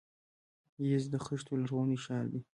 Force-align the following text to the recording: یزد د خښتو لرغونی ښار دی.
یزد 0.89 1.09
د 1.13 1.15
خښتو 1.25 1.53
لرغونی 1.61 1.97
ښار 2.03 2.25
دی. 2.31 2.41